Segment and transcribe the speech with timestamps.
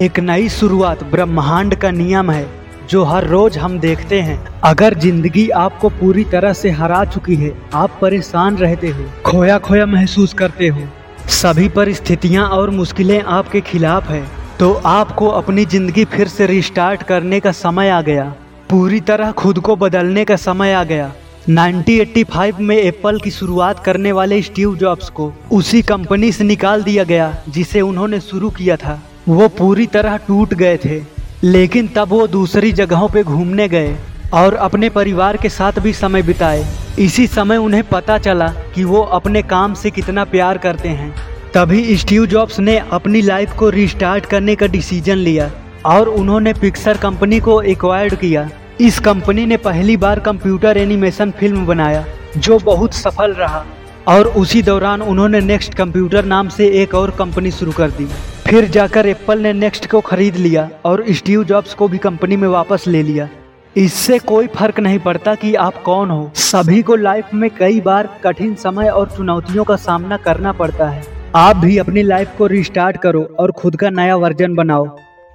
[0.00, 2.46] एक नई शुरुआत ब्रह्मांड का नियम है,
[2.90, 7.50] जो हर रोज हम देखते हैं। अगर ज़िंदगी आपको पूरी तरह से हरा चुकी है,
[7.74, 10.86] आप परेशान रहते हो खोया खोया महसूस करते हो।
[11.32, 14.22] सभी परिस्थितियाँ और मुश्किलें आपके खिलाफ है
[14.58, 18.24] तो आपको अपनी ज़िंदगी फिर से रिस्टार्ट करने का समय आ गया।
[18.70, 21.12] पूरी तरह खुद को बदलने का समय आ गया।
[21.48, 27.04] 1985 में एप्पल की शुरुआत करने वाले स्टीव जॉब्स को उसी कंपनी से निकाल दिया
[27.04, 31.00] गया, जिसे उन्होंने शुरू किया था। वो पूरी तरह टूट गए थे,
[31.44, 33.94] लेकिन तब वो दूसरी जगहों पे घूमने गए
[34.34, 36.64] और अपने परिवार के साथ भी समय बिताए।
[36.98, 41.10] इसी समय उन्हें पता चला कि वो अपने काम से कितना प्यार करते हैं।
[41.54, 45.50] तभी स्टीव जॉब्स ने अपनी लाइफ को रिस्टार्ट करने का डिसीज़न लिया
[45.86, 48.48] और उन्होंने पिक्सर कंपनी को एक्वायर्ड किया।
[48.80, 52.04] इस कंपनी ने पहली बार कंप्यूटर एनिमेशन फ़िल्म बनाया,
[52.36, 53.64] जो बहुत सफल रहा
[54.08, 58.08] और उसी दौरान उन्होंने नेक्स्ट कंप्यूटर नाम से एक और कंपनी शुरू कर दी।
[58.48, 62.46] फिर जाकर एप्पल ने नेक्स्ट को खरीद लिया और स्टीव जॉब्स को भी कंपनी में
[62.48, 63.28] वापस ले लिया।
[63.76, 68.08] इससे कोई फ़र्क नहीं पड़ता कि आप कौन हो। सभी को लाइफ में कई बार
[68.24, 71.02] कठिन समय और चुनौतियों का सामना करना पड़ता है।
[71.36, 74.86] आप भी अपनी लाइफ को रिस्टार्ट करो और खुद का नया वर्जन बनाओ।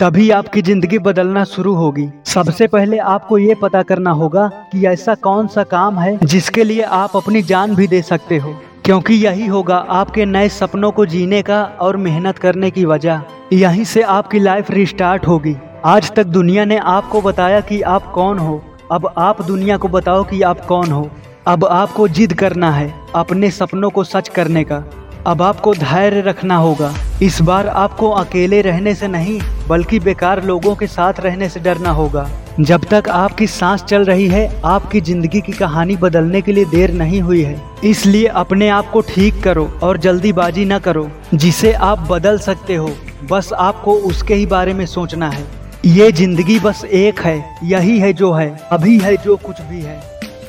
[0.00, 5.14] तभी आपकी ज़िंदगी बदलना शुरू होगी। सबसे पहले आपको ये पता करना होगा कि ऐसा
[5.22, 9.46] कौन सा काम है जिसके लिए आप अपनी जान भी दे सकते हो। क्योंकि यही
[9.46, 13.20] होगा आपके नए सपनों को जीने का और मेहनत करने की वजह।
[13.52, 18.38] यहीं से आपकी लाइफ रिस्टार्ट होगी। आज तक दुनिया ने आपको बताया कि आप कौन
[18.38, 21.10] हो। अब आप दुनिया को बताओ कि आप कौन हो।
[21.46, 24.84] अब आपको जिद करना है अपने सपनों को सच करने का।
[25.26, 30.76] अब आपको धैर्य रखना होगा। इस बार आपको अकेले रहने से नहीं, बल्कि बेकार लोगों
[30.76, 32.30] के साथ रहने से डरना होगा।
[32.60, 36.92] जब तक आपकी सांस चल रही है, आपकी ज़िंदगी की कहानी बदलने के लिए देर
[36.92, 42.06] नहीं हुई है। इसलिए अपने आप को ठीक करो और जल्दीबाजी न करो, जिसे आप
[42.10, 42.90] बदल सकते हो।
[43.30, 45.46] बस आपको उसके ही बारे में सोचना है।
[45.86, 50.00] ये ज़िंदगी बस एक है, यही है जो है, अभी है जो कुछ भी है।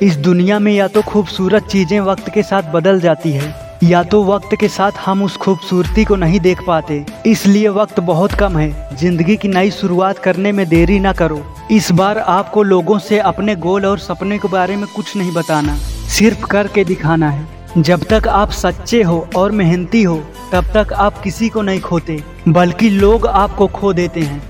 [0.01, 4.23] इस दुनिया में या तो खूबसूरत चीज़ें वक्त के साथ बदल जाती है। या तो
[4.23, 8.97] वक्त के साथ हम उस खूबसूरती को नहीं देख पाते। इसलिए वक्त बहुत कम है।
[8.97, 13.55] ज़िंदगी की नई शुरुआत करने में देरी ना करो। इस बार आपको लोगों से अपने
[13.55, 15.75] गोल और सपने के बारे में कुछ नहीं बताना।
[16.09, 20.17] सिर्फ़ करके दिखाना है। जब तक आप सच्चे हो और मेहनती हो,
[20.51, 24.41] तब तक आप किसी को नहीं खोते, बल्कि लोग आपको खो देते हैं।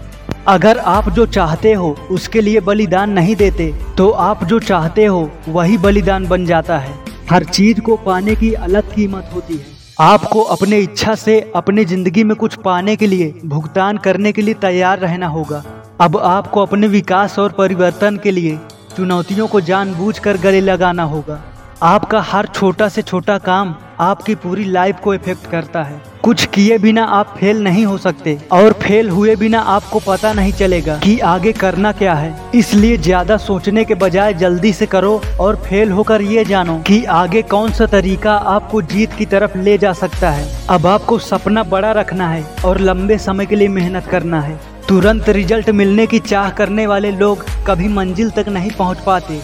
[0.47, 5.29] अगर आप जो चाहते हो, उसके लिए बलिदान नहीं देते तो आप जो चाहते हो,
[5.49, 9.65] वही बलिदान बन जाता है। हर चीज़ को पाने की अलग कीमत होती है।
[10.01, 14.53] आपको अपने इच्छा से अपनी ज़िंदगी में कुछ पाने के लिए, भुगतान करने के लिए
[14.53, 15.63] तैयार रहना होगा।
[16.01, 18.59] अब आपको अपने विकास और परिवर्तन के लिए
[18.95, 21.41] चुनौतियों को जानबूझकर गले लगाना होगा।
[21.83, 26.77] आपका हर छोटा से छोटा काम आपकी पूरी लाइफ को इफ़ेक्ट करता है। कुछ किए
[26.77, 31.17] बिना आप फेल नहीं हो सकते और फेल हुए बिना आपको पता नहीं चलेगा कि
[31.21, 36.21] आगे करना क्या है। इसलिए ज़्यादा सोचने के बजाय जल्दी से करो और फेल होकर
[36.21, 40.47] ये जानो कि आगे कौन सा तरीका आपको जीत की तरफ़ ले जा सकता है।
[40.69, 45.29] अब आपको सपना बड़ा रखना है और लंबे समय के लिए मेहनत करना है। तुरंत
[45.29, 49.39] रिज़ल्ट मिलने की चाह करने वाले लोग कभी मंजिल तक नहीं पहुँच पाते।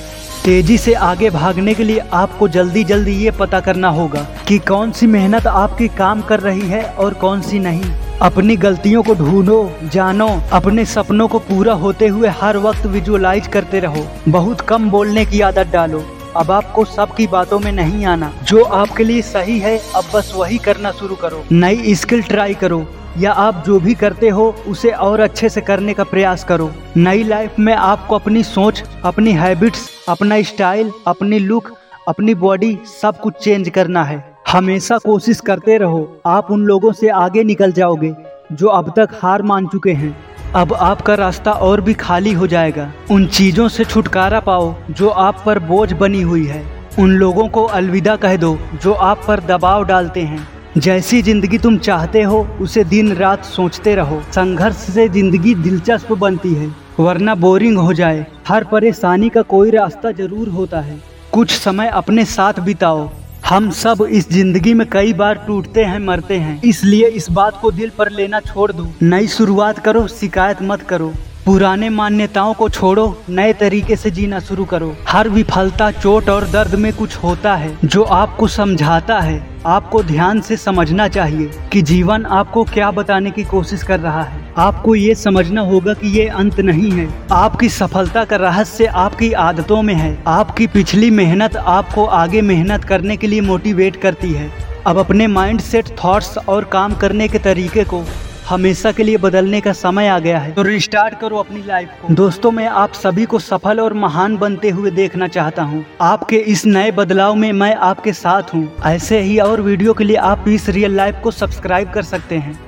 [0.49, 4.91] तेज़ी से आगे भागने के लिए आपको जल्दी जल्दी ये पता करना होगा कि कौन
[4.91, 9.71] सी मेहनत आपकी काम कर रही है और कौन सी नहीं। अपनी गलतियों को ढूंढो,
[9.83, 15.25] जानो, अपने सपनों को पूरा होते हुए हर वक्त विजुअलाइज करते रहो। बहुत कम बोलने
[15.25, 16.03] की आदत डालो।
[16.37, 20.57] अब आपको सबकी बातों में नहीं आना। जो आपके लिए सही है, अब बस वही
[20.57, 22.85] करना शुरू करो। नई स्किल ट्राई करो,
[23.17, 27.23] या आप जो भी करते हो, उसे और अच्छे से करने का प्रयास करो। नई
[27.23, 31.71] लाइफ में आपको अपनी सोच, अपनी हैबिट्स अपना स्टाइल अपनी लुक
[32.07, 37.09] अपनी बॉडी सब कुछ चेंज करना है। हमेशा कोशिश करते रहो, आप उन लोगों से
[37.09, 38.13] आगे निकल जाओगे,
[38.51, 40.17] जो अब तक हार मान चुके हैं।
[40.55, 45.41] अब आपका रास्ता और भी खाली हो जाएगा। उन चीज़ों से छुटकारा पाओ जो आप
[45.45, 46.63] पर बोझ बनी हुई है।
[46.99, 51.77] उन लोगों को अलविदा कह दो जो आप पर दबाव डालते हैं। जैसी ज़िंदगी तुम
[51.77, 57.77] चाहते हो, उसे दिन रात सोचते रहो। संघर्ष से ज़िंदगी दिलचस्प बनती है, वरना बोरिंग
[57.77, 60.99] हो जाए। हर परेशानी का कोई रास्ता ज़रूर होता है।
[61.33, 63.09] कुछ समय अपने साथ बिताओ।
[63.49, 67.71] हम सब इस ज़िंदगी में कई बार टूटते हैं, मरते हैं। इसलिए इस बात को
[67.71, 71.13] दिल पर लेना छोड़ दो। नई शुरुआत करो, शिकायत मत करो।
[71.45, 76.75] पुराने मान्यताओं को छोड़ो, नए तरीके से जीना शुरू करो। हर विफलता, चोट और दर्द
[76.75, 82.25] में कुछ होता है, जो आपको समझाता है। आपको ध्यान से समझना चाहिए कि जीवन
[82.25, 86.59] आपको क्या बताने की कोशिश कर रहा है। आपको ये समझना होगा कि ये अंत
[86.59, 92.41] नहीं है। आपकी सफलता का रहस्य आपकी आदतों में है। आपकी पिछली मेहनत आपको आगे
[92.41, 94.51] मेहनत करने के लिए मोटिवेट करती है।
[94.87, 98.03] अब अपने माइंड सेट थॉट्स और काम करने के तरीके को
[98.49, 102.13] हमेशा के लिए बदलने का समय आ गया है। तो रिस्टार्ट करो अपनी लाइफ को।
[102.13, 106.65] दोस्तों, मैं आप सभी को सफल और महान बनते हुए देखना चाहता हूँ। आपके इस
[106.65, 110.69] नए बदलाव में मैं आपके साथ हूँ। ऐसे ही और वीडियो के लिए आप इस
[110.69, 112.59] रियल लाइफ को सब्सक्राइब कर सकते हैं।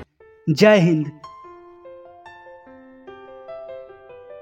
[0.50, 1.12] जय हिंद।